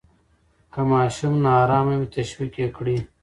[0.73, 2.97] که ماشوم نا آرامه وي، تشویق یې کړئ.